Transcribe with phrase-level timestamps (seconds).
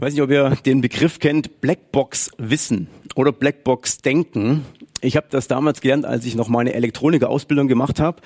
[0.00, 4.64] Ich weiß nicht, ob ihr den Begriff kennt, Blackbox Wissen oder Blackbox Denken.
[5.02, 8.22] Ich habe das damals gelernt, als ich noch meine Elektronikerausbildung gemacht habe.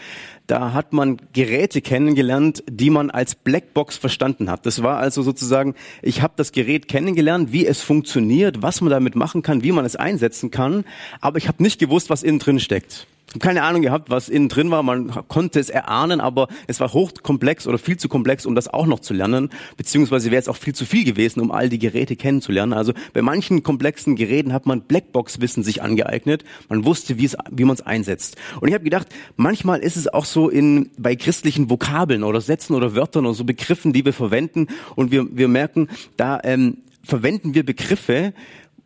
[0.46, 4.66] Da hat man Geräte kennengelernt, die man als Blackbox verstanden hat.
[4.66, 9.16] Das war also sozusagen, ich habe das Gerät kennengelernt, wie es funktioniert, was man damit
[9.16, 10.84] machen kann, wie man es einsetzen kann,
[11.20, 13.08] aber ich habe nicht gewusst, was innen drin steckt
[13.40, 14.82] keine Ahnung gehabt, was innen drin war.
[14.82, 18.86] Man konnte es erahnen, aber es war hochkomplex oder viel zu komplex, um das auch
[18.86, 19.50] noch zu lernen.
[19.76, 22.72] Beziehungsweise wäre es auch viel zu viel gewesen, um all die Geräte kennenzulernen.
[22.72, 26.44] Also bei manchen komplexen Geräten hat man Blackbox-Wissen sich angeeignet.
[26.68, 28.36] Man wusste, wie, es, wie man es einsetzt.
[28.60, 32.74] Und ich habe gedacht, manchmal ist es auch so in bei christlichen Vokabeln oder Sätzen
[32.74, 34.68] oder Wörtern oder so Begriffen, die wir verwenden.
[34.94, 38.32] Und wir, wir merken, da ähm, verwenden wir Begriffe,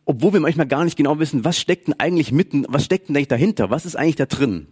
[0.09, 3.17] obwohl wir manchmal gar nicht genau wissen, was steckt denn eigentlich mitten, was steckt denn
[3.17, 4.67] eigentlich dahinter, was ist eigentlich da drin?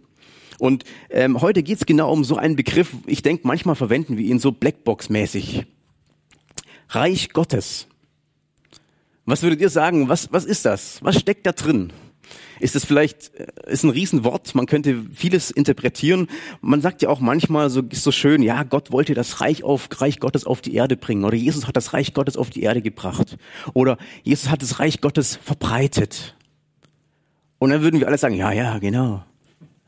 [0.57, 4.25] Und ähm, heute geht es genau um so einen Begriff, ich denke, manchmal verwenden wir
[4.25, 5.65] ihn so Blackbox-mäßig.
[6.89, 7.87] Reich Gottes.
[9.25, 11.03] Was würdet ihr sagen, was, was ist das?
[11.03, 11.93] Was steckt da drin?
[12.59, 16.27] Ist es vielleicht, äh, ist ein Riesenwort, man könnte vieles interpretieren.
[16.61, 20.19] Man sagt ja auch manchmal so, so schön, ja, Gott wollte das Reich auf, Reich
[20.19, 23.37] Gottes auf die Erde bringen oder Jesus hat das Reich Gottes auf die Erde gebracht
[23.73, 26.35] oder Jesus hat das Reich Gottes verbreitet.
[27.59, 29.23] Und dann würden wir alle sagen, ja, ja, genau.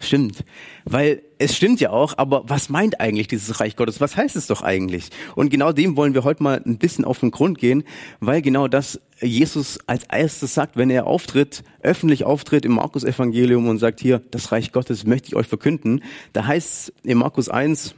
[0.01, 0.45] Stimmt.
[0.85, 3.99] Weil es stimmt ja auch, aber was meint eigentlich dieses Reich Gottes?
[3.99, 5.09] Was heißt es doch eigentlich?
[5.35, 7.83] Und genau dem wollen wir heute mal ein bisschen auf den Grund gehen,
[8.21, 13.67] weil genau das Jesus als erstes sagt, wenn er auftritt, öffentlich auftritt im Markus Evangelium
[13.67, 16.03] und sagt hier, das Reich Gottes möchte ich euch verkünden.
[16.33, 17.95] Da heißt es in Markus 1,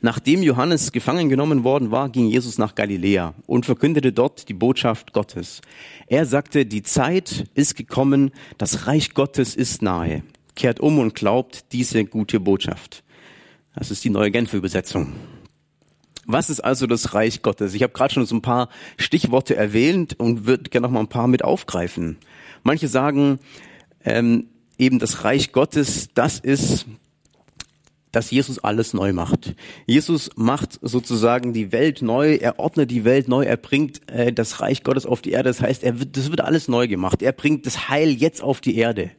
[0.00, 5.12] Nachdem Johannes gefangen genommen worden war, ging Jesus nach Galiläa und verkündete dort die Botschaft
[5.12, 5.60] Gottes.
[6.06, 10.22] Er sagte, die Zeit ist gekommen, das Reich Gottes ist nahe
[10.56, 13.04] kehrt um und glaubt diese gute Botschaft.
[13.76, 15.12] Das ist die neue Genfer Übersetzung.
[16.26, 17.72] Was ist also das Reich Gottes?
[17.74, 21.08] Ich habe gerade schon so ein paar Stichworte erwähnt und würde gerne noch mal ein
[21.08, 22.18] paar mit aufgreifen.
[22.64, 23.38] Manche sagen,
[24.04, 26.86] ähm, eben das Reich Gottes, das ist,
[28.10, 29.54] dass Jesus alles neu macht.
[29.86, 34.60] Jesus macht sozusagen die Welt neu, er ordnet die Welt neu, er bringt äh, das
[34.60, 35.50] Reich Gottes auf die Erde.
[35.50, 37.22] Das heißt, er wird, das wird alles neu gemacht.
[37.22, 39.12] Er bringt das Heil jetzt auf die Erde.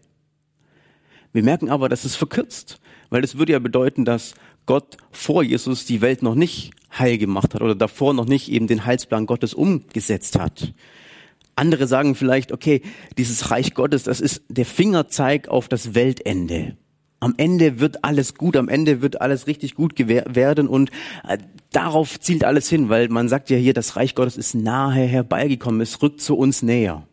[1.31, 4.33] Wir merken aber, dass es verkürzt, weil das würde ja bedeuten, dass
[4.65, 8.67] Gott vor Jesus die Welt noch nicht heil gemacht hat oder davor noch nicht eben
[8.67, 10.73] den Heilsplan Gottes umgesetzt hat.
[11.55, 12.81] Andere sagen vielleicht, okay,
[13.17, 16.77] dieses Reich Gottes, das ist der Fingerzeig auf das Weltende.
[17.19, 20.91] Am Ende wird alles gut, am Ende wird alles richtig gut werden und
[21.27, 21.39] äh,
[21.71, 25.81] darauf zielt alles hin, weil man sagt ja hier, das Reich Gottes ist nahe herbeigekommen,
[25.81, 27.07] es rückt zu uns näher.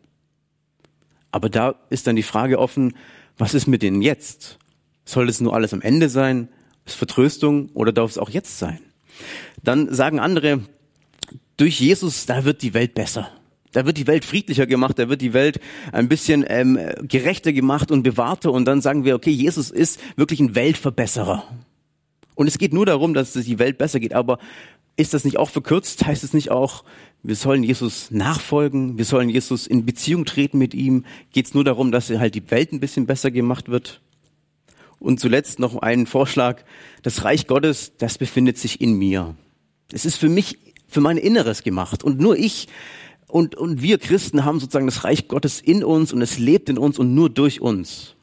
[1.31, 2.93] Aber da ist dann die Frage offen,
[3.37, 4.59] was ist mit denen jetzt?
[5.05, 6.49] Soll es nur alles am Ende sein?
[6.85, 8.79] Ist Vertröstung oder darf es auch jetzt sein?
[9.63, 10.61] Dann sagen andere,
[11.57, 13.29] durch Jesus, da wird die Welt besser.
[13.71, 15.59] Da wird die Welt friedlicher gemacht, da wird die Welt
[15.91, 18.53] ein bisschen ähm, gerechter gemacht und bewahrter.
[18.53, 21.43] Und dann sagen wir, okay, Jesus ist wirklich ein Weltverbesserer.
[22.35, 24.13] Und es geht nur darum, dass es die Welt besser geht.
[24.13, 24.39] Aber
[24.95, 26.05] ist das nicht auch verkürzt?
[26.05, 26.85] Heißt es nicht auch,
[27.21, 31.05] wir sollen Jesus nachfolgen, wir sollen Jesus in Beziehung treten mit ihm.
[31.33, 34.01] Geht es nur darum, dass halt die Welt ein bisschen besser gemacht wird?
[34.99, 36.63] Und zuletzt noch einen Vorschlag.
[37.03, 39.35] Das Reich Gottes, das befindet sich in mir.
[39.91, 40.57] Es ist für mich,
[40.87, 42.03] für mein Inneres gemacht.
[42.03, 42.67] Und nur ich
[43.27, 46.77] und, und wir Christen haben sozusagen das Reich Gottes in uns und es lebt in
[46.77, 48.15] uns und nur durch uns.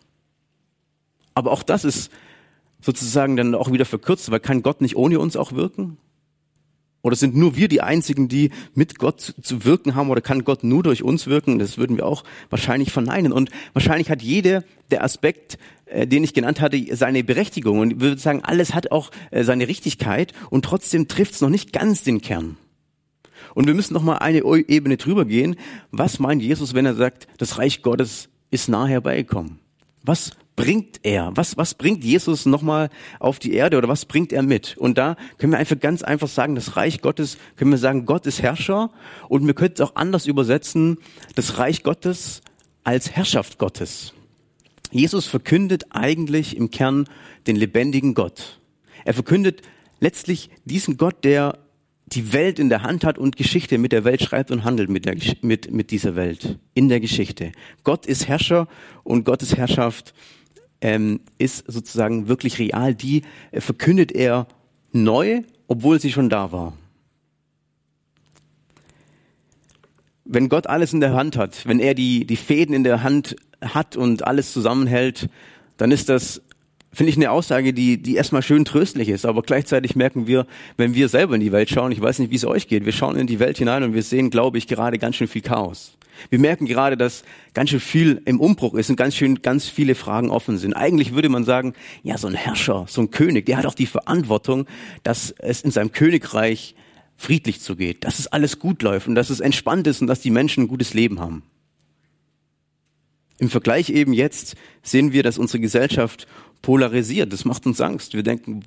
[1.34, 2.10] Aber auch das ist
[2.80, 5.98] sozusagen dann auch wieder verkürzt, weil kann Gott nicht ohne uns auch wirken?
[7.02, 10.08] Oder sind nur wir die Einzigen, die mit Gott zu wirken haben?
[10.08, 11.58] Oder kann Gott nur durch uns wirken?
[11.58, 13.32] Das würden wir auch wahrscheinlich verneinen.
[13.32, 15.58] Und wahrscheinlich hat jeder der Aspekt,
[15.92, 17.78] äh, den ich genannt hatte, seine Berechtigung.
[17.78, 20.32] Und ich würde sagen, alles hat auch äh, seine Richtigkeit.
[20.50, 22.56] Und trotzdem trifft es noch nicht ganz den Kern.
[23.54, 25.56] Und wir müssen noch mal eine Ebene drüber gehen.
[25.90, 29.58] Was meint Jesus, wenn er sagt, das Reich Gottes ist nah herbeigekommen?
[30.02, 31.32] Was bringt er?
[31.34, 32.90] Was, was bringt Jesus nochmal
[33.20, 34.76] auf die Erde oder was bringt er mit?
[34.78, 38.26] Und da können wir einfach ganz einfach sagen, das Reich Gottes, können wir sagen, Gott
[38.26, 38.90] ist Herrscher
[39.28, 40.98] und wir könnten es auch anders übersetzen,
[41.34, 42.42] das Reich Gottes
[42.84, 44.14] als Herrschaft Gottes.
[44.92, 47.08] Jesus verkündet eigentlich im Kern
[47.46, 48.60] den lebendigen Gott.
[49.04, 49.62] Er verkündet
[50.00, 51.58] letztlich diesen Gott, der
[52.06, 55.06] die Welt in der Hand hat und Geschichte mit der Welt schreibt und handelt mit,
[55.06, 57.52] der, mit, mit dieser Welt in der Geschichte.
[57.84, 58.68] Gott ist Herrscher
[59.02, 60.12] und Gottes Herrschaft
[60.82, 62.94] ähm, ist sozusagen wirklich real.
[62.94, 64.46] Die äh, verkündet er
[64.92, 66.76] neu, obwohl sie schon da war.
[70.24, 73.36] Wenn Gott alles in der Hand hat, wenn er die, die Fäden in der Hand
[73.62, 75.29] hat und alles zusammenhält,
[75.76, 76.43] dann ist das
[76.93, 80.94] finde ich eine Aussage, die, die erstmal schön tröstlich ist, aber gleichzeitig merken wir, wenn
[80.94, 83.17] wir selber in die Welt schauen, ich weiß nicht, wie es euch geht, wir schauen
[83.17, 85.97] in die Welt hinein und wir sehen, glaube ich, gerade ganz schön viel Chaos.
[86.29, 87.25] Wir merken gerade, dass
[87.55, 90.75] ganz schön viel im Umbruch ist und ganz schön, ganz viele Fragen offen sind.
[90.75, 93.87] Eigentlich würde man sagen, ja, so ein Herrscher, so ein König, der hat auch die
[93.87, 94.67] Verantwortung,
[95.03, 96.75] dass es in seinem Königreich
[97.17, 100.31] friedlich zugeht, dass es alles gut läuft und dass es entspannt ist und dass die
[100.31, 101.43] Menschen ein gutes Leben haben.
[103.42, 104.54] Im Vergleich eben jetzt
[104.84, 106.28] sehen wir, dass unsere Gesellschaft
[106.62, 107.32] polarisiert.
[107.32, 108.14] Das macht uns Angst.
[108.14, 108.60] Wir denken,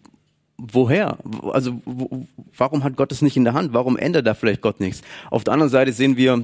[0.57, 1.17] woher?
[1.53, 2.27] Also wo,
[2.57, 3.71] warum hat Gott es nicht in der Hand?
[3.71, 5.01] Warum ändert da vielleicht Gott nichts?
[5.31, 6.43] Auf der anderen Seite sehen wir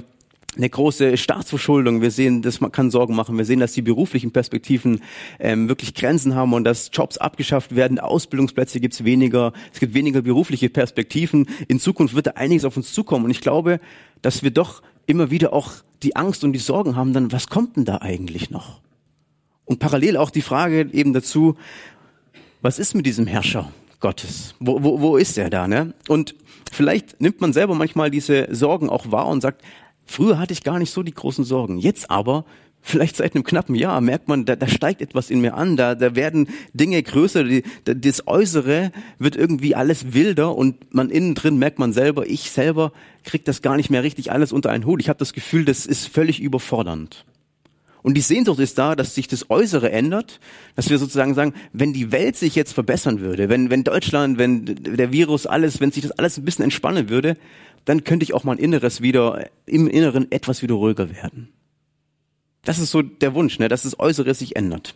[0.56, 2.00] eine große Staatsverschuldung.
[2.00, 3.36] Wir sehen, das kann Sorgen machen.
[3.36, 5.02] Wir sehen, dass die beruflichen Perspektiven
[5.38, 9.92] ähm, wirklich Grenzen haben und dass Jobs abgeschafft werden, Ausbildungsplätze gibt es weniger, es gibt
[9.92, 11.50] weniger berufliche Perspektiven.
[11.68, 13.26] In Zukunft wird da einiges auf uns zukommen.
[13.26, 13.78] Und ich glaube,
[14.22, 15.72] dass wir doch immer wieder auch
[16.02, 18.80] die Angst und die Sorgen haben, dann was kommt denn da eigentlich noch?
[19.64, 21.56] Und parallel auch die Frage eben dazu,
[22.60, 24.54] was ist mit diesem Herrscher Gottes?
[24.60, 25.68] Wo, wo, wo ist er da?
[25.68, 25.94] Ne?
[26.08, 26.34] Und
[26.70, 29.62] vielleicht nimmt man selber manchmal diese Sorgen auch wahr und sagt,
[30.04, 31.78] früher hatte ich gar nicht so die großen Sorgen.
[31.78, 32.44] Jetzt aber,
[32.82, 35.94] vielleicht seit einem knappen Jahr, merkt man, da, da steigt etwas in mir an, da,
[35.94, 41.58] da werden Dinge größer, die, das Äußere wird irgendwie alles wilder und man innen drin
[41.58, 42.92] merkt man selber, ich selber
[43.24, 45.00] krieg das gar nicht mehr richtig alles unter einen Hut.
[45.00, 47.24] Ich habe das Gefühl, das ist völlig überfordernd.
[48.02, 50.40] Und die Sehnsucht ist da, dass sich das Äußere ändert,
[50.74, 54.64] dass wir sozusagen sagen, wenn die Welt sich jetzt verbessern würde, wenn, wenn Deutschland, wenn
[54.64, 57.36] der Virus alles, wenn sich das alles ein bisschen entspannen würde,
[57.84, 61.48] dann könnte ich auch mein Inneres wieder, im Inneren etwas wieder ruhiger werden.
[62.64, 64.94] Das ist so der Wunsch, ne, dass das Äußere sich ändert.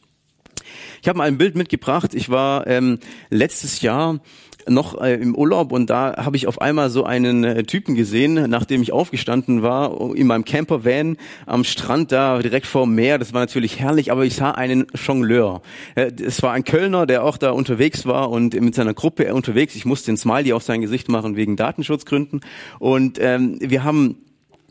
[1.03, 2.15] Ich habe mal ein Bild mitgebracht.
[2.15, 2.99] Ich war ähm,
[3.29, 4.21] letztes Jahr
[4.69, 8.35] noch äh, im Urlaub und da habe ich auf einmal so einen äh, Typen gesehen,
[8.49, 13.19] nachdem ich aufgestanden war, in meinem Campervan am Strand da direkt vor dem Meer.
[13.19, 15.63] Das war natürlich herrlich, aber ich sah einen Jongleur.
[15.97, 19.75] Äh, es war ein Kölner, der auch da unterwegs war und mit seiner Gruppe unterwegs.
[19.75, 22.41] Ich musste den Smiley auf sein Gesicht machen wegen Datenschutzgründen.
[22.79, 24.19] Und ähm, wir haben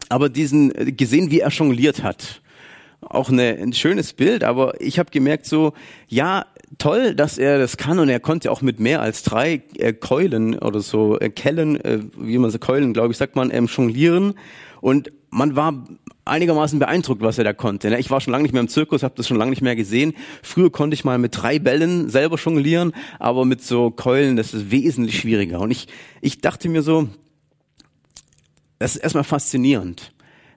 [0.07, 2.41] aber diesen äh, gesehen, wie er jongliert hat
[3.09, 5.73] auch eine, ein schönes Bild, aber ich habe gemerkt so,
[6.07, 6.45] ja,
[6.77, 10.57] toll, dass er das kann und er konnte auch mit mehr als drei äh, Keulen
[10.57, 14.33] oder so äh, Kellen, äh, wie man so Keulen, glaube ich, sagt man, ähm, jonglieren
[14.81, 15.85] und man war
[16.23, 17.89] einigermaßen beeindruckt, was er da konnte.
[17.89, 17.99] Ne?
[17.99, 20.13] Ich war schon lange nicht mehr im Zirkus, habe das schon lange nicht mehr gesehen.
[20.41, 24.71] Früher konnte ich mal mit drei Bällen selber jonglieren, aber mit so Keulen, das ist
[24.71, 25.59] wesentlich schwieriger.
[25.59, 25.87] Und ich,
[26.21, 27.09] ich dachte mir so,
[28.79, 30.13] das ist erstmal faszinierend.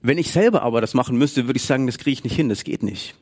[0.08, 2.49] Wenn ich selber aber das machen müsste, würde ich sagen, das kriege ich nicht hin,
[2.49, 3.14] das geht nicht.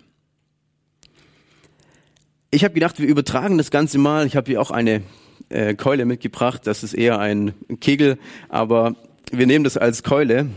[2.52, 4.24] Ich habe gedacht, wir übertragen das Ganze mal.
[4.24, 5.02] Ich habe hier auch eine
[5.48, 6.64] äh, Keule mitgebracht.
[6.64, 8.94] Das ist eher ein Kegel, aber
[9.32, 10.48] wir nehmen das als Keule.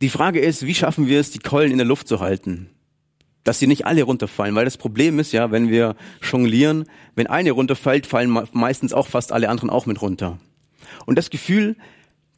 [0.00, 2.70] Die Frage ist, wie schaffen wir es, die Keulen in der Luft zu halten?
[3.44, 7.50] Dass sie nicht alle runterfallen, weil das Problem ist ja, wenn wir jonglieren, wenn eine
[7.50, 10.38] runterfällt, fallen meistens auch fast alle anderen auch mit runter.
[11.04, 11.76] Und das Gefühl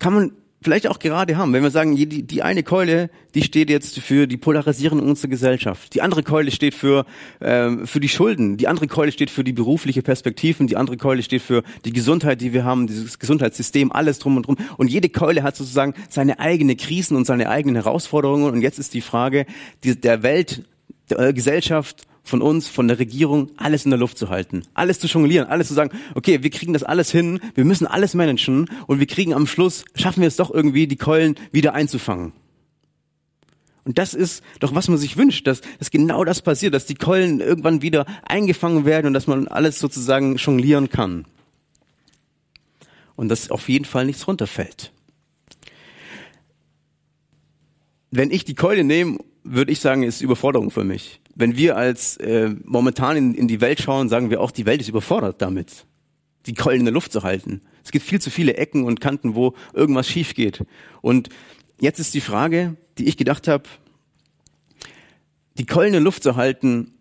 [0.00, 3.70] kann man vielleicht auch gerade haben, wenn wir sagen, die, die eine Keule, die steht
[3.70, 5.94] jetzt für die Polarisierung unserer Gesellschaft.
[5.94, 7.06] Die andere Keule steht für,
[7.40, 8.56] ähm, für die Schulden.
[8.56, 10.66] Die andere Keule steht für die berufliche Perspektiven.
[10.66, 14.46] Die andere Keule steht für die Gesundheit, die wir haben, dieses Gesundheitssystem, alles drum und
[14.46, 14.56] drum.
[14.76, 18.50] Und jede Keule hat sozusagen seine eigene Krisen und seine eigenen Herausforderungen.
[18.50, 19.46] Und jetzt ist die Frage
[19.84, 20.64] die, der Welt,
[21.10, 25.06] der Gesellschaft, von uns, von der Regierung, alles in der Luft zu halten, alles zu
[25.06, 29.00] jonglieren, alles zu sagen, okay, wir kriegen das alles hin, wir müssen alles managen und
[29.00, 32.32] wir kriegen am Schluss, schaffen wir es doch irgendwie, die Keulen wieder einzufangen.
[33.84, 36.94] Und das ist doch, was man sich wünscht, dass, dass genau das passiert, dass die
[36.94, 41.24] Keulen irgendwann wieder eingefangen werden und dass man alles sozusagen jonglieren kann.
[43.16, 44.92] Und dass auf jeden Fall nichts runterfällt.
[48.10, 52.16] Wenn ich die Keule nehme, würde ich sagen, ist Überforderung für mich wenn wir als
[52.16, 55.86] äh, momentan in, in die Welt schauen, sagen wir auch, die Welt ist überfordert damit,
[56.46, 57.62] die Keulen in der Luft zu halten.
[57.84, 60.64] Es gibt viel zu viele Ecken und Kanten, wo irgendwas schief geht.
[61.00, 61.28] Und
[61.80, 63.68] jetzt ist die Frage, die ich gedacht habe,
[65.58, 66.92] die Keulen in der Luft zu halten,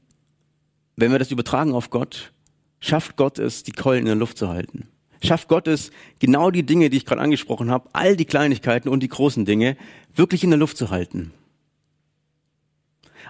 [0.96, 2.32] wenn wir das übertragen auf Gott,
[2.80, 4.88] schafft Gott es, die Keulen in der Luft zu halten.
[5.24, 5.90] Schafft Gott es,
[6.20, 9.78] genau die Dinge, die ich gerade angesprochen habe, all die Kleinigkeiten und die großen Dinge,
[10.14, 11.34] wirklich in der Luft zu halten.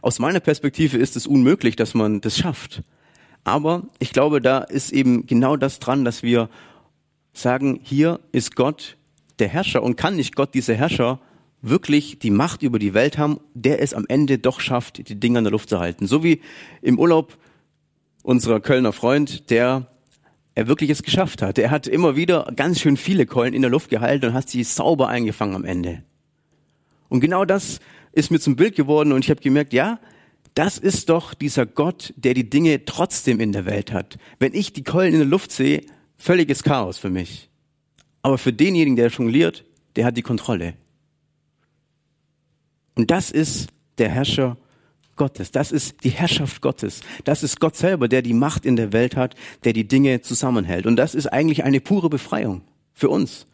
[0.01, 2.83] Aus meiner Perspektive ist es unmöglich, dass man das schafft.
[3.43, 6.49] Aber ich glaube, da ist eben genau das dran, dass wir
[7.33, 8.97] sagen, hier ist Gott
[9.39, 11.19] der Herrscher und kann nicht Gott, dieser Herrscher,
[11.61, 15.39] wirklich die Macht über die Welt haben, der es am Ende doch schafft, die Dinge
[15.39, 16.07] in der Luft zu halten.
[16.07, 16.41] So wie
[16.81, 17.37] im Urlaub
[18.23, 19.87] unser Kölner Freund, der
[20.55, 21.57] er wirklich es geschafft hat.
[21.57, 24.63] Er hat immer wieder ganz schön viele Keulen in der Luft gehalten und hat sie
[24.63, 26.03] sauber eingefangen am Ende.
[27.09, 27.79] Und genau das
[28.17, 29.99] ist mir zum Bild geworden und ich habe gemerkt, ja,
[30.55, 34.17] das ist doch dieser Gott, der die Dinge trotzdem in der Welt hat.
[34.39, 35.83] Wenn ich die Keulen in der Luft sehe,
[36.17, 37.49] völliges Chaos für mich.
[38.23, 40.73] Aber für denjenigen, der jongliert, der hat die Kontrolle.
[42.95, 43.69] Und das ist
[43.99, 44.57] der Herrscher
[45.15, 45.51] Gottes.
[45.51, 47.01] Das ist die Herrschaft Gottes.
[47.23, 50.87] Das ist Gott selber, der die Macht in der Welt hat, der die Dinge zusammenhält.
[50.87, 53.45] Und das ist eigentlich eine pure Befreiung für uns.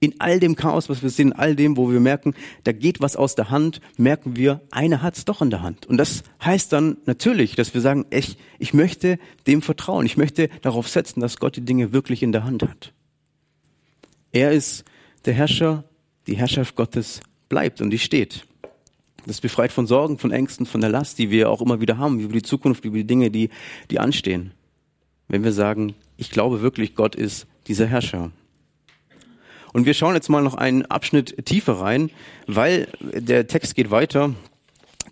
[0.00, 3.00] In all dem Chaos, was wir sehen, in all dem, wo wir merken, da geht
[3.00, 5.86] was aus der Hand, merken wir, einer hat es doch in der Hand.
[5.86, 10.06] Und das heißt dann natürlich, dass wir sagen, ich, ich möchte dem vertrauen.
[10.06, 12.92] Ich möchte darauf setzen, dass Gott die Dinge wirklich in der Hand hat.
[14.30, 14.84] Er ist
[15.24, 15.84] der Herrscher,
[16.26, 18.46] die Herrschaft Gottes bleibt und die steht.
[19.26, 22.20] Das befreit von Sorgen, von Ängsten, von der Last, die wir auch immer wieder haben,
[22.20, 23.50] über die Zukunft, über die Dinge, die,
[23.90, 24.52] die anstehen.
[25.28, 28.30] Wenn wir sagen, ich glaube wirklich, Gott ist dieser Herrscher.
[29.78, 32.10] Und wir schauen jetzt mal noch einen Abschnitt tiefer rein,
[32.48, 34.34] weil der Text geht weiter.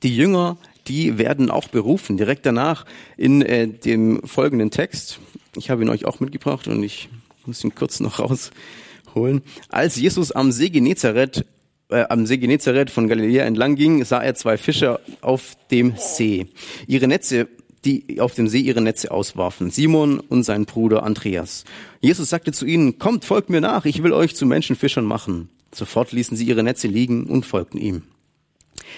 [0.02, 0.56] Die Jünger,
[0.88, 2.16] die werden auch berufen.
[2.16, 2.84] Direkt danach
[3.16, 5.20] in äh, dem folgenden Text.
[5.56, 7.08] Ich habe ihn euch auch mitgebracht und ich
[7.44, 8.18] muss ihn kurz noch
[9.14, 9.42] rausholen.
[9.68, 11.46] Als Jesus am See Genezareth
[11.88, 16.48] äh, am See Genezareth von Galiläa entlang ging, sah er zwei Fischer auf dem See.
[16.88, 17.46] Ihre Netze,
[17.86, 19.70] die auf dem See ihre Netze auswarfen.
[19.70, 21.64] Simon und sein Bruder Andreas.
[22.00, 25.48] Jesus sagte zu ihnen, kommt, folgt mir nach, ich will euch zu Menschenfischern machen.
[25.72, 28.02] Sofort ließen sie ihre Netze liegen und folgten ihm.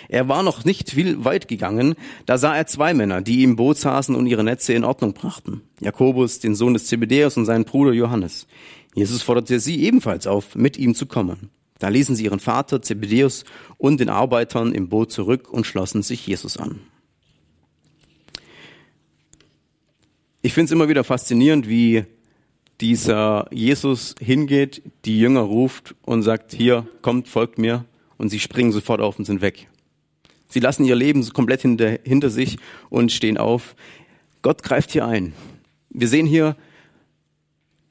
[0.09, 1.95] Er war noch nicht viel weit gegangen,
[2.27, 5.63] da sah er zwei Männer, die im Boot saßen und ihre Netze in Ordnung brachten.
[5.81, 8.47] Jakobus, den Sohn des Zebedäus und seinen Bruder Johannes.
[8.95, 11.51] Jesus forderte sie ebenfalls auf, mit ihm zu kommen.
[11.79, 13.45] Da ließen sie ihren Vater Zebedeus
[13.77, 16.81] und den Arbeitern im Boot zurück und schlossen sich Jesus an.
[20.41, 22.05] Ich finde es immer wieder faszinierend, wie
[22.81, 27.85] dieser Jesus hingeht, die Jünger ruft und sagt, hier, kommt, folgt mir.
[28.19, 29.69] Und sie springen sofort auf und sind weg.
[30.49, 33.75] Sie lassen ihr Leben komplett hinter, hinter sich und stehen auf.
[34.43, 35.35] Gott greift hier ein.
[35.91, 36.57] Wir sehen hier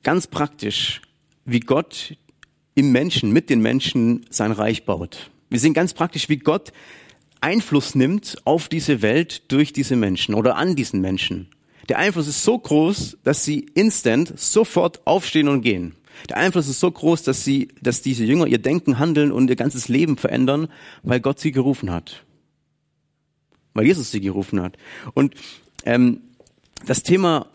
[0.04, 1.01] ganz praktisch,
[1.44, 2.16] wie Gott
[2.75, 5.32] im Menschen, mit den Menschen sein Reich baut.
[5.50, 6.72] Wir sehen ganz praktisch, wie Gott
[7.42, 11.50] Einfluss nimmt auf diese Welt durch diese Menschen oder an diesen Menschen.
[11.89, 15.96] Der Einfluss ist so groß, dass sie instant sofort aufstehen und gehen.
[16.29, 19.56] Der Einfluss ist so groß, dass sie, dass diese Jünger ihr Denken, Handeln und ihr
[19.56, 20.67] ganzes Leben verändern,
[21.03, 22.25] weil Gott sie gerufen hat,
[23.74, 24.77] weil Jesus sie gerufen hat.
[25.13, 25.36] Und
[25.86, 26.22] ähm,
[26.86, 27.48] das Thema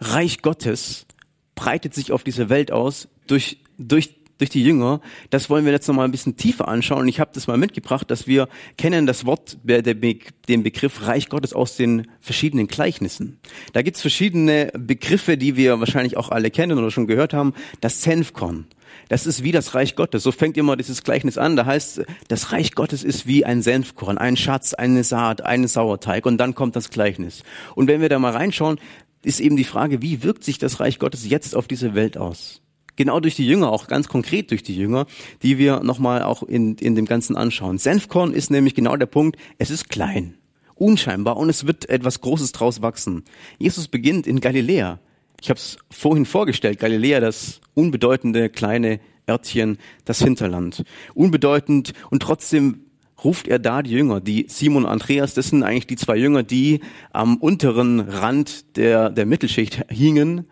[0.00, 1.06] Reich Gottes
[1.54, 5.88] breitet sich auf diese Welt aus durch durch durch die Jünger, das wollen wir jetzt
[5.88, 7.02] nochmal ein bisschen tiefer anschauen.
[7.02, 11.52] Und ich habe das mal mitgebracht, dass wir kennen das Wort, den Begriff Reich Gottes
[11.52, 13.38] aus den verschiedenen Gleichnissen.
[13.72, 17.52] Da gibt's verschiedene Begriffe, die wir wahrscheinlich auch alle kennen oder schon gehört haben.
[17.80, 18.66] Das Senfkorn.
[19.08, 20.22] Das ist wie das Reich Gottes.
[20.22, 21.56] So fängt immer dieses Gleichnis an.
[21.56, 26.26] Da heißt, das Reich Gottes ist wie ein Senfkorn, ein Schatz, eine Saat, ein Sauerteig.
[26.26, 27.42] Und dann kommt das Gleichnis.
[27.74, 28.78] Und wenn wir da mal reinschauen,
[29.22, 32.62] ist eben die Frage, wie wirkt sich das Reich Gottes jetzt auf diese Welt aus?
[32.98, 35.06] Genau durch die Jünger, auch ganz konkret durch die Jünger,
[35.42, 37.78] die wir nochmal auch in, in dem Ganzen anschauen.
[37.78, 40.34] Senfkorn ist nämlich genau der Punkt, es ist klein,
[40.74, 43.24] unscheinbar und es wird etwas Großes draus wachsen.
[43.58, 44.98] Jesus beginnt in Galiläa.
[45.40, 50.84] Ich habe es vorhin vorgestellt, Galiläa, das unbedeutende kleine Örtchen, das Hinterland.
[51.14, 52.80] Unbedeutend und trotzdem
[53.22, 56.42] ruft er da die Jünger, die Simon und Andreas, das sind eigentlich die zwei Jünger,
[56.42, 56.80] die
[57.12, 60.46] am unteren Rand der, der Mittelschicht hingen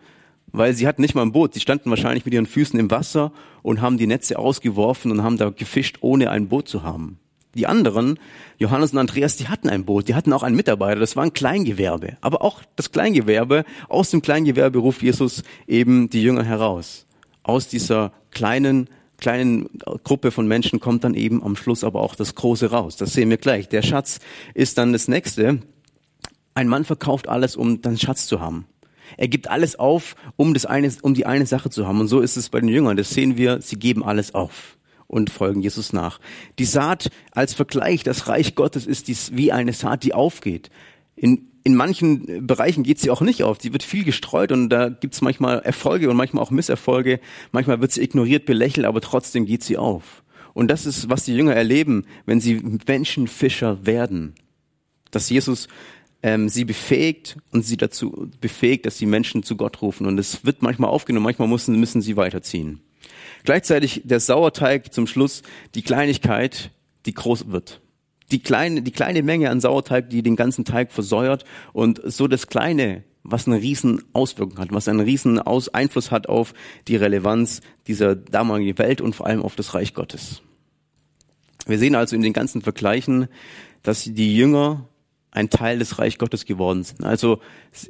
[0.56, 1.54] weil sie hatten nicht mal ein Boot.
[1.54, 3.32] Sie standen wahrscheinlich mit ihren Füßen im Wasser
[3.62, 7.18] und haben die Netze ausgeworfen und haben da gefischt, ohne ein Boot zu haben.
[7.54, 8.18] Die anderen,
[8.58, 11.32] Johannes und Andreas, die hatten ein Boot, die hatten auch einen Mitarbeiter, das war ein
[11.32, 12.16] Kleingewerbe.
[12.20, 17.06] Aber auch das Kleingewerbe, aus dem Kleingewerbe ruft Jesus eben die Jünger heraus.
[17.42, 19.68] Aus dieser kleinen, kleinen
[20.04, 22.96] Gruppe von Menschen kommt dann eben am Schluss aber auch das Große raus.
[22.96, 23.68] Das sehen wir gleich.
[23.68, 24.20] Der Schatz
[24.54, 25.60] ist dann das Nächste.
[26.54, 28.66] Ein Mann verkauft alles, um dann Schatz zu haben.
[29.16, 32.00] Er gibt alles auf, um das eine, um die eine Sache zu haben.
[32.00, 32.96] Und so ist es bei den Jüngern.
[32.96, 33.60] Das sehen wir.
[33.62, 36.20] Sie geben alles auf und folgen Jesus nach.
[36.58, 40.70] Die Saat als Vergleich, das Reich Gottes ist dies wie eine Saat, die aufgeht.
[41.14, 43.58] In, in manchen Bereichen geht sie auch nicht auf.
[43.58, 47.20] Die wird viel gestreut und da gibt's manchmal Erfolge und manchmal auch Misserfolge.
[47.52, 50.22] Manchmal wird sie ignoriert, belächelt, aber trotzdem geht sie auf.
[50.54, 54.34] Und das ist, was die Jünger erleben, wenn sie Menschenfischer werden.
[55.10, 55.68] Dass Jesus
[56.26, 60.06] ähm, sie befähigt und sie dazu befähigt, dass die Menschen zu Gott rufen.
[60.08, 62.80] Und es wird manchmal aufgenommen, manchmal müssen, müssen sie weiterziehen.
[63.44, 65.42] Gleichzeitig der Sauerteig zum Schluss
[65.76, 66.72] die Kleinigkeit,
[67.06, 67.80] die groß wird.
[68.32, 72.48] Die kleine, die kleine Menge an Sauerteig, die den ganzen Teig versäuert und so das
[72.48, 76.54] kleine, was eine riesen Auswirkung hat, was einen riesen Aus Einfluss hat auf
[76.88, 80.42] die Relevanz dieser damaligen Welt und vor allem auf das Reich Gottes.
[81.66, 83.28] Wir sehen also in den ganzen Vergleichen,
[83.84, 84.88] dass die Jünger
[85.36, 87.04] ein Teil des Reich Gottes geworden sind.
[87.04, 87.40] Also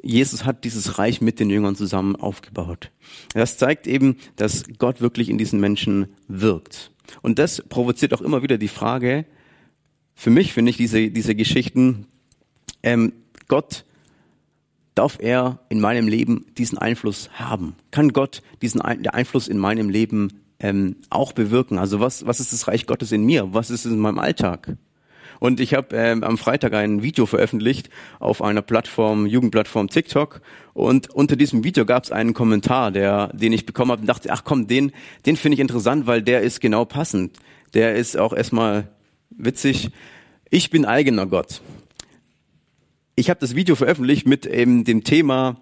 [0.03, 2.91] Jesus hat dieses Reich mit den Jüngern zusammen aufgebaut.
[3.35, 6.91] Das zeigt eben, dass Gott wirklich in diesen Menschen wirkt.
[7.23, 9.27] Und das provoziert auch immer wieder die Frage,
[10.15, 12.07] für mich finde ich diese, diese Geschichten,
[12.83, 13.13] ähm,
[13.49, 13.85] Gott,
[14.95, 17.77] darf er in meinem Leben diesen Einfluss haben?
[17.93, 21.79] Kann Gott diesen der Einfluss in meinem Leben ähm, auch bewirken?
[21.79, 23.53] Also was, was ist das Reich Gottes in mir?
[23.53, 24.77] Was ist es in meinem Alltag?
[25.41, 30.41] Und ich habe ähm, am Freitag ein Video veröffentlicht auf einer Plattform, Jugendplattform TikTok.
[30.75, 34.31] Und unter diesem Video gab es einen Kommentar, der, den ich bekommen habe und dachte,
[34.33, 34.93] ach komm, den,
[35.25, 37.37] den finde ich interessant, weil der ist genau passend.
[37.75, 38.89] Der ist auch erstmal
[39.31, 39.91] witzig.
[40.51, 41.61] Ich bin eigener Gott.
[43.15, 45.57] Ich habe das Video veröffentlicht mit eben dem Thema,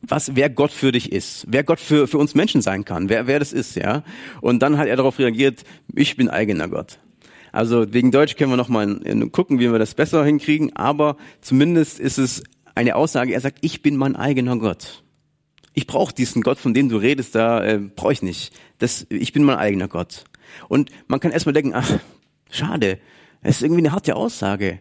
[0.00, 3.26] was wer Gott für dich ist, wer Gott für für uns Menschen sein kann, wer
[3.26, 4.02] wer das ist, ja.
[4.40, 6.98] Und dann hat er darauf reagiert: Ich bin eigener Gott.
[7.52, 8.98] Also wegen Deutsch können wir noch mal
[9.30, 10.74] gucken, wie wir das besser hinkriegen.
[10.74, 12.42] Aber zumindest ist es
[12.74, 13.34] eine Aussage.
[13.34, 15.04] Er sagt: Ich bin mein eigener Gott.
[15.74, 18.52] Ich brauche diesen Gott, von dem du redest, da äh, brauche ich nicht.
[18.78, 20.24] Das, ich bin mein eigener Gott.
[20.68, 21.98] Und man kann erstmal denken: Ach,
[22.50, 22.98] schade.
[23.42, 24.80] Es ist irgendwie eine harte Aussage.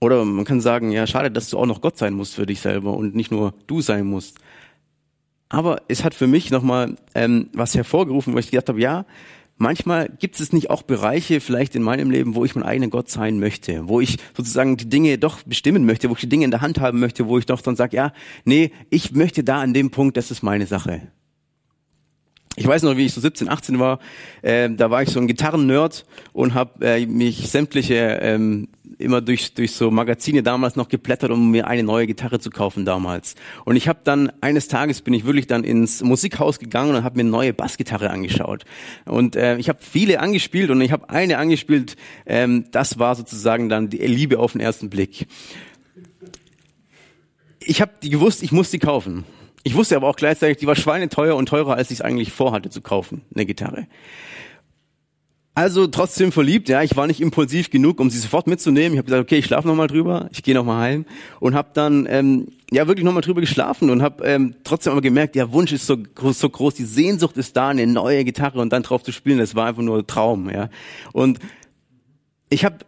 [0.00, 2.60] Oder man kann sagen, ja, schade, dass du auch noch Gott sein musst für dich
[2.60, 4.38] selber und nicht nur du sein musst.
[5.48, 9.06] Aber es hat für mich nochmal ähm, was hervorgerufen, wo ich gedacht habe, ja,
[9.58, 13.10] manchmal gibt es nicht auch Bereiche vielleicht in meinem Leben, wo ich mein eigener Gott
[13.10, 16.50] sein möchte, wo ich sozusagen die Dinge doch bestimmen möchte, wo ich die Dinge in
[16.50, 18.12] der Hand haben möchte, wo ich doch dann sage, ja,
[18.44, 21.08] nee, ich möchte da an dem Punkt, das ist meine Sache.
[22.58, 24.00] Ich weiß noch, wie ich so 17, 18 war,
[24.42, 28.66] äh, da war ich so ein Gitarren-Nerd und habe äh, mich sämtliche ähm,
[28.98, 32.84] immer durch durch so Magazine damals noch geblättert, um mir eine neue Gitarre zu kaufen
[32.84, 33.36] damals.
[33.64, 37.14] Und ich habe dann eines Tages bin ich wirklich dann ins Musikhaus gegangen und habe
[37.14, 38.64] mir eine neue Bassgitarre angeschaut.
[39.04, 41.94] Und äh, ich habe viele angespielt und ich habe eine angespielt.
[42.26, 45.28] Ähm, das war sozusagen dann die Liebe auf den ersten Blick.
[47.60, 49.24] Ich habe die gewusst, ich muss die kaufen.
[49.68, 52.70] Ich wusste aber auch gleichzeitig, die war schweineteuer und teurer, als ich es eigentlich vorhatte
[52.70, 53.86] zu kaufen, eine Gitarre.
[55.54, 58.94] Also trotzdem verliebt, ja, ich war nicht impulsiv genug, um sie sofort mitzunehmen.
[58.94, 61.04] Ich habe gesagt, okay, ich schlafe nochmal drüber, ich gehe nochmal heim
[61.38, 65.34] und habe dann ähm, ja wirklich nochmal drüber geschlafen und habe ähm, trotzdem aber gemerkt,
[65.34, 68.72] der Wunsch ist so groß, so groß, die Sehnsucht ist da, eine neue Gitarre und
[68.72, 70.70] dann drauf zu spielen, das war einfach nur ein Traum, ja.
[71.12, 71.40] Und
[72.48, 72.78] ich habe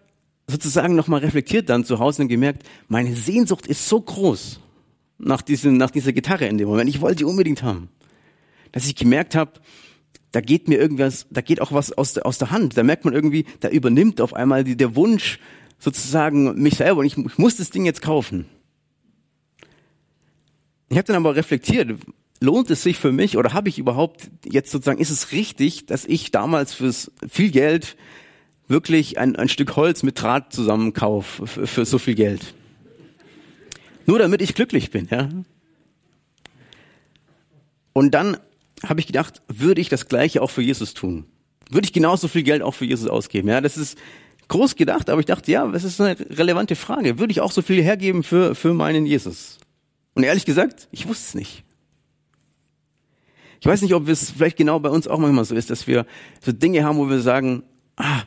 [0.47, 4.61] sozusagen nochmal reflektiert dann zu Hause und gemerkt, meine Sehnsucht ist so groß
[5.21, 6.89] nach, diesem, nach dieser Gitarre in dem Moment.
[6.89, 7.89] Ich wollte die unbedingt haben.
[8.73, 9.53] Dass ich gemerkt habe,
[10.33, 12.77] da geht mir irgendwas, da geht auch was aus der, aus der Hand.
[12.77, 15.39] Da merkt man irgendwie, da übernimmt auf einmal die, der Wunsch
[15.79, 18.47] sozusagen mich selber und ich, ich muss das Ding jetzt kaufen.
[20.89, 21.97] Ich habe dann aber reflektiert,
[22.41, 26.05] lohnt es sich für mich oder habe ich überhaupt jetzt sozusagen, ist es richtig, dass
[26.05, 27.97] ich damals fürs viel Geld
[28.69, 32.55] wirklich ein, ein Stück Holz mit Draht zusammenkaufe für, für so viel Geld?
[34.11, 35.29] Nur damit ich glücklich bin, ja.
[37.93, 38.39] Und dann
[38.83, 41.27] habe ich gedacht, würde ich das Gleiche auch für Jesus tun?
[41.71, 43.47] Würde ich genauso viel Geld auch für Jesus ausgeben?
[43.47, 43.97] Ja, das ist
[44.49, 47.21] groß gedacht, aber ich dachte, ja, das ist eine relevante Frage.
[47.21, 49.59] Würde ich auch so viel hergeben für, für meinen Jesus?
[50.15, 51.63] Und ehrlich gesagt, ich wusste es nicht.
[53.61, 56.05] Ich weiß nicht, ob es vielleicht genau bei uns auch manchmal so ist, dass wir
[56.41, 57.63] so Dinge haben, wo wir sagen,
[57.95, 58.23] ah,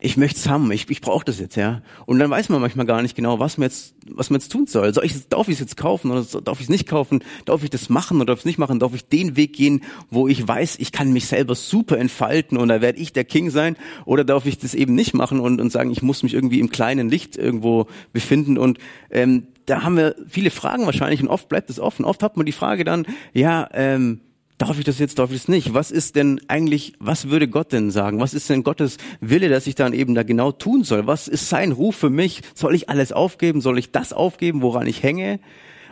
[0.00, 1.82] ich möchte es haben, ich, ich brauche das jetzt, ja.
[2.06, 4.66] Und dann weiß man manchmal gar nicht genau, was man jetzt, was man jetzt tun
[4.66, 4.92] soll.
[4.94, 7.22] Soll ich, darf ich es jetzt kaufen oder darf ich es nicht kaufen?
[7.44, 8.78] Darf ich das machen oder darf ich es nicht machen?
[8.78, 12.68] Darf ich den Weg gehen, wo ich weiß, ich kann mich selber super entfalten und
[12.68, 13.76] da werde ich der King sein?
[14.06, 16.70] Oder darf ich das eben nicht machen und, und sagen, ich muss mich irgendwie im
[16.70, 18.56] kleinen Licht irgendwo befinden?
[18.56, 18.78] Und
[19.10, 22.04] ähm, da haben wir viele Fragen wahrscheinlich und oft bleibt es offen.
[22.04, 24.20] Oft hat man die Frage dann, ja, ähm,
[24.60, 25.72] darf ich das jetzt, darf ich das nicht?
[25.72, 28.20] Was ist denn eigentlich, was würde Gott denn sagen?
[28.20, 31.06] Was ist denn Gottes Wille, dass ich dann eben da genau tun soll?
[31.06, 32.42] Was ist sein Ruf für mich?
[32.54, 33.62] Soll ich alles aufgeben?
[33.62, 35.40] Soll ich das aufgeben, woran ich hänge?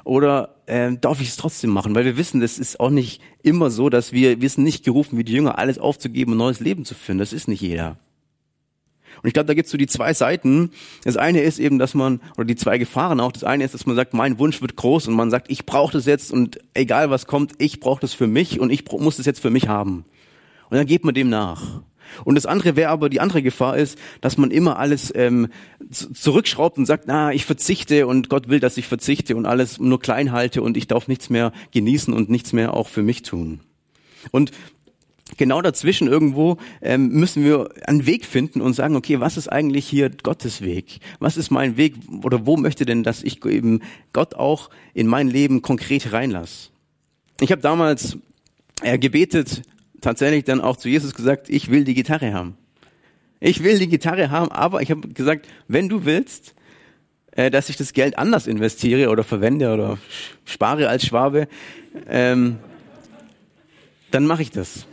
[0.05, 1.95] Oder äh, darf ich es trotzdem machen?
[1.95, 5.19] Weil wir wissen, das ist auch nicht immer so, dass wir, wir sind nicht gerufen,
[5.19, 7.19] wie die Jünger, alles aufzugeben und neues Leben zu führen.
[7.19, 7.99] Das ist nicht jeder.
[9.23, 10.71] Und ich glaube, da gibt's so die zwei Seiten.
[11.05, 13.87] Das eine ist eben, dass man, oder die zwei Gefahren auch, das eine ist, dass
[13.87, 17.11] man sagt, mein Wunsch wird groß und man sagt, ich brauche das jetzt und egal
[17.11, 20.05] was kommt, ich brauche das für mich und ich muss das jetzt für mich haben.
[20.71, 21.81] Und dann geht man dem nach.
[22.25, 25.49] Und das andere wäre aber, die andere Gefahr ist, dass man immer alles ähm,
[25.91, 30.01] zurückschraubt und sagt, na, ich verzichte und Gott will, dass ich verzichte und alles nur
[30.01, 33.61] klein halte und ich darf nichts mehr genießen und nichts mehr auch für mich tun.
[34.31, 34.53] Und
[35.37, 39.87] genau dazwischen irgendwo ähm, müssen wir einen Weg finden und sagen, okay, was ist eigentlich
[39.87, 41.01] hier Gottes Weg?
[41.19, 43.81] Was ist mein Weg oder wo möchte denn, dass ich eben
[44.13, 46.71] Gott auch in mein Leben konkret reinlasse?
[47.41, 48.19] Ich habe damals
[48.83, 49.63] äh, gebetet,
[50.01, 52.57] tatsächlich dann auch zu Jesus gesagt, ich will die Gitarre haben.
[53.41, 56.55] Ich will die Gitarre haben, aber ich habe gesagt, wenn du willst,
[57.33, 59.99] äh, dass ich das Geld anders investiere oder verwende oder
[60.45, 61.47] spare als Schwabe,
[62.09, 62.59] ähm,
[64.11, 64.87] dann mache ich das.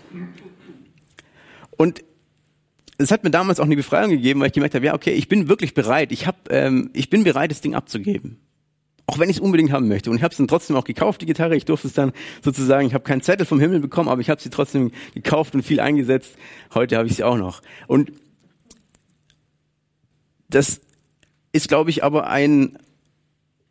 [1.78, 2.04] Und
[2.98, 5.28] es hat mir damals auch eine Befreiung gegeben, weil ich gemerkt habe, ja, okay, ich
[5.28, 6.12] bin wirklich bereit.
[6.12, 8.38] Ich hab, ähm, ich bin bereit, das Ding abzugeben.
[9.08, 10.10] Auch wenn ich es unbedingt haben möchte.
[10.10, 11.56] Und ich habe es dann trotzdem auch gekauft, die Gitarre.
[11.56, 12.12] Ich durfte es dann
[12.44, 15.64] sozusagen, ich habe keinen Zettel vom Himmel bekommen, aber ich habe sie trotzdem gekauft und
[15.64, 16.36] viel eingesetzt.
[16.74, 17.62] Heute habe ich sie auch noch.
[17.88, 18.12] Und
[20.50, 20.82] das
[21.52, 22.78] ist, glaube ich, aber ein,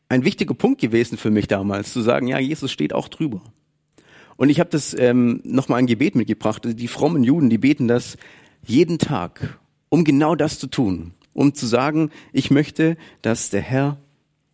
[0.09, 3.43] ein wichtiger Punkt gewesen für mich damals, zu sagen, ja, Jesus steht auch drüber.
[4.37, 6.63] Und ich habe das ähm, nochmal ein Gebet mitgebracht.
[6.65, 8.17] Die frommen Juden, die beten das
[8.67, 13.99] jeden Tag, um genau das zu tun, um zu sagen, ich möchte, dass der Herr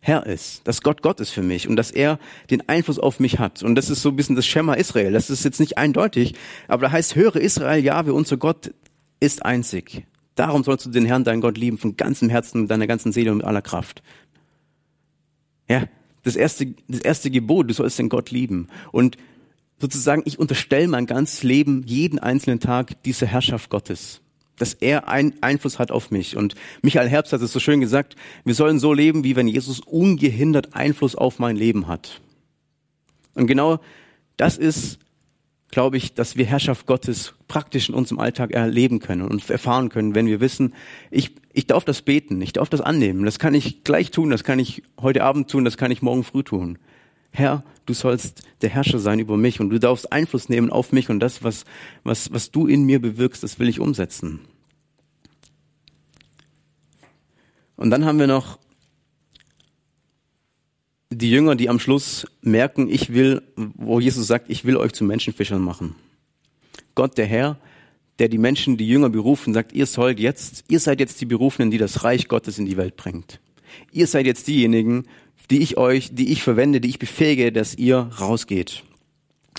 [0.03, 2.17] Herr ist, dass Gott Gott ist für mich und dass er
[2.49, 3.61] den Einfluss auf mich hat.
[3.61, 5.11] Und das ist so ein bisschen das Schema Israel.
[5.11, 6.33] Das ist jetzt nicht eindeutig,
[6.67, 8.73] aber da heißt, höre Israel, ja, wie unser Gott
[9.19, 10.07] ist einzig.
[10.33, 13.29] Darum sollst du den Herrn, deinen Gott lieben, von ganzem Herzen, mit deiner ganzen Seele
[13.29, 14.01] und mit aller Kraft.
[15.69, 15.83] Ja,
[16.23, 18.69] das erste, das erste Gebot, du sollst den Gott lieben.
[18.91, 19.17] Und
[19.81, 24.21] sozusagen, ich unterstelle mein ganzes Leben, jeden einzelnen Tag dieser Herrschaft Gottes.
[24.57, 26.37] Dass er einen Einfluss hat auf mich.
[26.37, 28.15] Und Michael Herbst hat es so schön gesagt,
[28.45, 32.21] wir sollen so leben, wie wenn Jesus ungehindert Einfluss auf mein Leben hat.
[33.33, 33.79] Und genau
[34.37, 34.99] das ist,
[35.71, 40.13] glaube ich, dass wir Herrschaft Gottes praktisch in unserem Alltag erleben können und erfahren können,
[40.13, 40.73] wenn wir wissen,
[41.09, 43.25] ich, ich darf das beten, ich darf das annehmen.
[43.25, 46.23] Das kann ich gleich tun, das kann ich heute Abend tun, das kann ich morgen
[46.23, 46.77] früh tun.
[47.31, 51.09] Herr, du sollst der Herrscher sein über mich und du darfst Einfluss nehmen auf mich
[51.09, 51.65] und das, was,
[52.03, 54.41] was, was du in mir bewirkst, das will ich umsetzen.
[57.75, 58.59] Und dann haben wir noch
[61.09, 65.03] die Jünger, die am Schluss merken, ich will, wo Jesus sagt, ich will euch zu
[65.03, 65.95] Menschenfischern machen.
[66.95, 67.57] Gott, der Herr,
[68.19, 71.71] der die Menschen, die Jünger berufen, sagt, ihr sollt jetzt, ihr seid jetzt die Berufenen,
[71.71, 73.39] die das Reich Gottes in die Welt bringt.
[73.91, 75.05] Ihr seid jetzt diejenigen,
[75.51, 78.83] die ich euch, die ich verwende, die ich befähige, dass ihr rausgeht.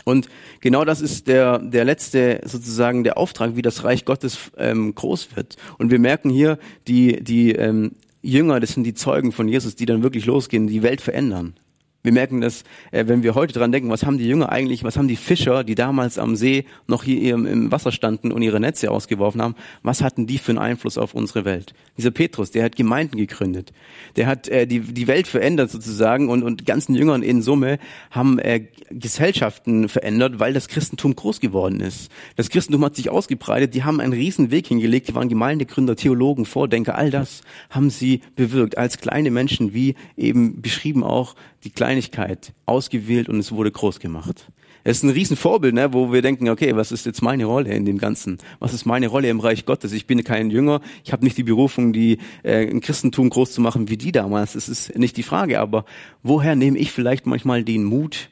[0.04, 0.28] Und
[0.60, 5.36] genau das ist der, der letzte sozusagen der Auftrag, wie das Reich Gottes ähm, groß
[5.36, 5.56] wird.
[5.78, 9.86] Und wir merken hier, die, die ähm, Jünger, das sind die Zeugen von Jesus, die
[9.86, 11.54] dann wirklich losgehen, die Welt verändern.
[12.04, 14.96] Wir merken das, äh, wenn wir heute dran denken, was haben die Jünger eigentlich, was
[14.96, 18.90] haben die Fischer, die damals am See noch hier im, Wasser standen und ihre Netze
[18.90, 21.74] ausgeworfen haben, was hatten die für einen Einfluss auf unsere Welt?
[21.96, 23.72] Dieser Petrus, der hat Gemeinden gegründet,
[24.16, 27.78] der hat äh, die, die Welt verändert sozusagen und, und ganzen Jüngern in Summe
[28.10, 32.10] haben äh, Gesellschaften verändert, weil das Christentum groß geworden ist.
[32.34, 36.46] Das Christentum hat sich ausgebreitet, die haben einen riesen Weg hingelegt, die waren Gemeindegründer, Theologen,
[36.46, 38.76] Vordenker, all das haben sie bewirkt.
[38.76, 44.50] Als kleine Menschen, wie eben beschrieben auch die Kleinigkeit ausgewählt und es wurde groß gemacht.
[44.82, 47.84] Es ist ein Riesenvorbild, ne, wo wir denken, okay, was ist jetzt meine Rolle in
[47.84, 48.38] dem Ganzen?
[48.60, 49.92] Was ist meine Rolle im Reich Gottes?
[49.92, 53.60] Ich bin kein Jünger, ich habe nicht die Berufung, die äh, ein Christentum groß zu
[53.60, 54.54] machen wie die damals.
[54.54, 55.84] Das ist nicht die Frage, aber
[56.22, 58.30] woher nehme ich vielleicht manchmal den Mut,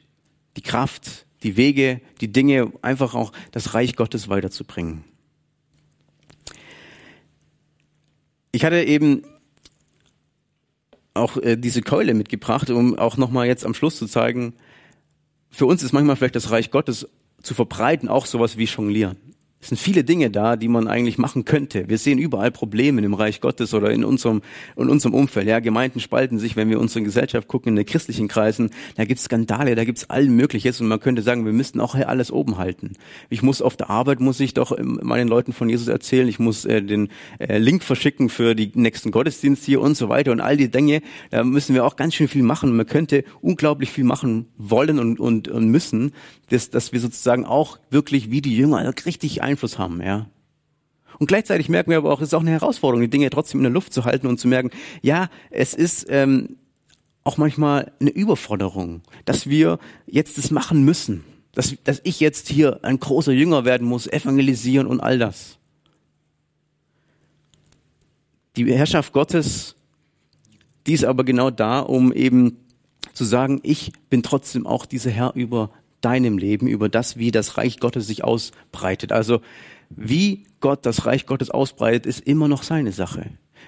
[0.57, 5.03] die Kraft, die Wege, die Dinge, einfach auch das Reich Gottes weiterzubringen?
[8.51, 9.21] Ich hatte eben
[11.13, 14.53] auch äh, diese Keule mitgebracht, um auch nochmal jetzt am Schluss zu zeigen,
[15.49, 17.07] für uns ist manchmal vielleicht das Reich Gottes
[17.41, 19.17] zu verbreiten auch sowas wie Jonglieren.
[19.61, 21.87] Es sind viele Dinge da, die man eigentlich machen könnte.
[21.87, 24.41] Wir sehen überall Probleme im Reich Gottes oder in unserem,
[24.75, 25.47] in unserem Umfeld.
[25.47, 29.25] Ja, Gemeinden spalten sich, wenn wir unsere Gesellschaft gucken, in den christlichen Kreisen, da gibt's
[29.25, 32.93] Skandale, da gibt's allen Mögliches und man könnte sagen, wir müssten auch alles oben halten.
[33.29, 36.39] Ich muss auf der Arbeit, muss ich doch ähm, meinen Leuten von Jesus erzählen, ich
[36.39, 40.41] muss äh, den äh, Link verschicken für die nächsten Gottesdienste hier und so weiter und
[40.41, 42.75] all die Dinge, da müssen wir auch ganz schön viel machen.
[42.75, 46.13] Man könnte unglaublich viel machen wollen und, und, und müssen,
[46.51, 50.27] dass, dass wir sozusagen auch wirklich wie die Jünger richtig Einfluss haben, ja.
[51.17, 53.63] Und gleichzeitig merken wir aber auch, es ist auch eine Herausforderung, die Dinge trotzdem in
[53.63, 56.57] der Luft zu halten und zu merken, ja, es ist ähm,
[57.23, 62.79] auch manchmal eine Überforderung, dass wir jetzt das machen müssen, dass, dass ich jetzt hier
[62.83, 65.57] ein großer Jünger werden muss, evangelisieren und all das.
[68.57, 69.75] Die Herrschaft Gottes,
[70.87, 72.57] die ist aber genau da, um eben
[73.13, 75.69] zu sagen, ich bin trotzdem auch dieser Herr über
[76.01, 79.11] deinem Leben, über das, wie das Reich Gottes sich ausbreitet.
[79.11, 79.41] Also
[79.89, 83.25] wie Gott das Reich Gottes ausbreitet, ist immer noch seine Sache.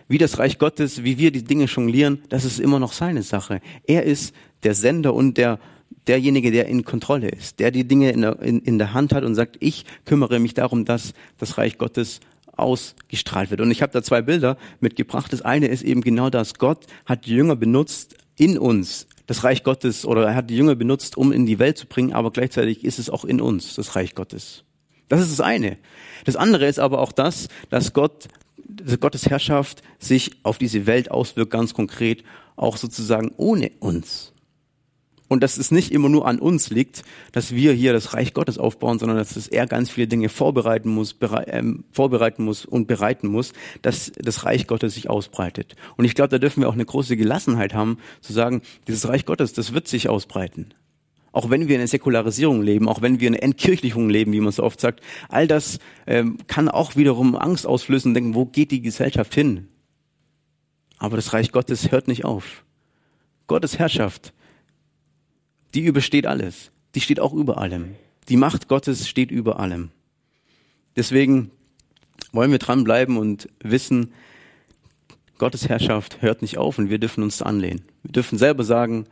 [0.08, 3.62] Wie das Reich Gottes, wie wir die Dinge jonglieren, das ist immer noch seine Sache.
[3.86, 5.60] Er ist der Sender und der
[6.08, 9.24] derjenige, der in Kontrolle ist, der die Dinge in der, in, in der Hand hat
[9.24, 12.20] und sagt, ich kümmere mich darum, dass das Reich Gottes
[12.56, 13.62] ausgestrahlt wird.
[13.62, 15.32] Und ich habe da zwei Bilder mitgebracht.
[15.32, 16.56] Das eine ist eben genau das.
[16.56, 20.76] Gott hat die Jünger benutzt in uns, das Reich Gottes, oder er hat die Jünger
[20.76, 23.96] benutzt, um in die Welt zu bringen, aber gleichzeitig ist es auch in uns, das
[23.96, 24.64] Reich Gottes.
[25.08, 25.78] Das ist das eine.
[26.26, 31.12] Das andere ist aber auch das, dass Gott, dass Gottes Herrschaft sich auf diese Welt
[31.12, 32.24] auswirkt, ganz konkret,
[32.56, 34.33] auch sozusagen ohne uns
[35.34, 38.60] und dass es nicht immer nur an uns liegt, dass wir hier das Reich Gottes
[38.60, 42.88] aufbauen, sondern dass es er ganz viele Dinge vorbereiten muss, berei ähm, vorbereiten muss und
[42.88, 45.76] bereiten muss, dass das Reich Gottes sich ausbreitet.
[45.98, 49.26] Und ich glaube, da dürfen wir auch eine große Gelassenheit haben, zu sagen, dieses Reich
[49.26, 50.74] Gottes, das wird sich ausbreiten.
[51.32, 54.40] Auch wenn wir in einer Säkularisierung leben, auch wenn wir in einer Entkirchlichung leben, wie
[54.40, 58.46] man so oft sagt, all das ähm, kann auch wiederum Angst auslösen und denken, wo
[58.46, 59.68] geht die Gesellschaft hin?
[61.00, 62.64] Aber das Reich Gottes hört nicht auf.
[63.48, 64.32] Gottes Herrschaft
[65.74, 66.72] die übersteht alles.
[66.96, 67.96] Die steht auch über allem.
[68.30, 69.90] Die Macht Gottes steht über allem.
[70.96, 71.52] Deswegen
[72.32, 74.14] wollen wir dranbleiben und wissen,
[75.38, 77.84] Gottes Herrschaft hört nicht auf und wir dürfen uns anlehnen.
[78.04, 79.06] Wir dürfen selber sagen,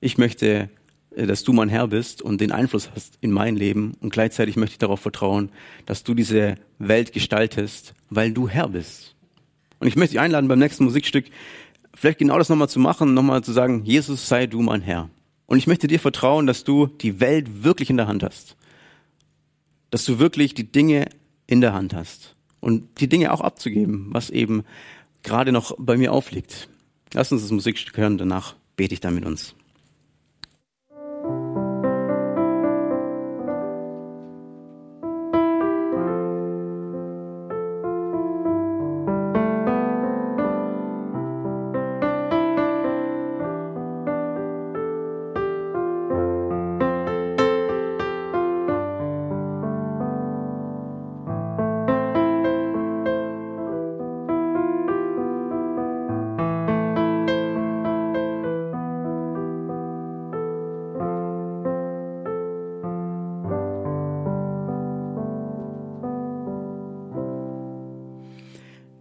[0.00, 0.70] ich möchte,
[1.14, 4.56] äh, dass du mein Herr bist und den Einfluss hast in mein Leben und gleichzeitig
[4.56, 5.50] möchte ich darauf vertrauen,
[5.86, 9.14] dass du diese Welt gestaltest, weil du Herr bist.
[9.78, 11.26] Und ich möchte dich einladen, beim nächsten Musikstück
[11.94, 15.10] vielleicht genau das nochmal zu machen, nochmal zu sagen, Jesus sei du mein Herr.
[15.48, 18.54] Und ich möchte dir vertrauen, dass du die Welt wirklich in der Hand hast.
[19.90, 21.08] Dass du wirklich die Dinge
[21.46, 22.36] in der Hand hast.
[22.60, 24.64] Und die Dinge auch abzugeben, was eben
[25.22, 26.68] gerade noch bei mir aufliegt.
[27.14, 29.54] Lass uns das Musikstück hören, danach bete ich dann mit uns.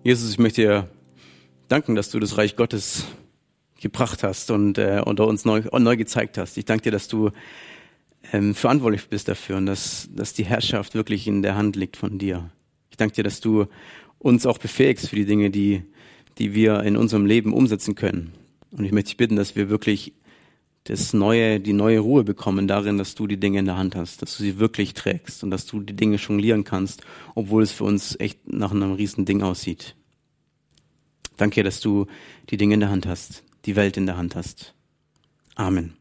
[0.08, 0.90] Jesus, ich möchte dir
[1.68, 3.08] danken, dass du das Reich Gottes
[3.82, 6.58] gebracht hast und äh, unter uns neu, neu gezeigt hast.
[6.58, 7.32] Ich danke dir, dass du
[8.32, 12.20] ähm, verantwortlich bist dafür und dass, dass die Herrschaft wirklich in der Hand liegt von
[12.20, 12.50] dir.
[12.90, 13.66] Ich danke dir, dass du
[14.18, 15.84] uns auch befähigst für die Dinge, die,
[16.38, 18.32] die wir in unserem Leben umsetzen können.
[18.72, 20.14] Und ich möchte dich bitten, dass wir wirklich
[20.88, 24.22] das neue, die neue Ruhe bekommen darin, dass du die Dinge in der Hand hast,
[24.22, 27.02] dass du sie wirklich trägst und dass du die Dinge jonglieren kannst,
[27.36, 29.96] obwohl es für uns echt nach einem riesen Ding aussieht.
[31.36, 32.08] Danke, dass du
[32.50, 34.74] die Dinge in der Hand hast, die Welt in der Hand hast.
[35.56, 35.94] Amen.